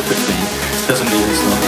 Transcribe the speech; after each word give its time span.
scientifically 0.00 0.88
doesn't 0.88 1.10
mean 1.10 1.28
it's 1.28 1.44
not 1.44 1.59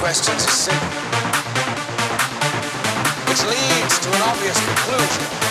questions 0.00 0.42
is 0.46 0.50
simple, 0.50 0.88
which 3.28 3.42
leads 3.44 3.98
to 3.98 4.08
an 4.08 4.22
obvious 4.22 4.58
conclusion. 4.64 5.49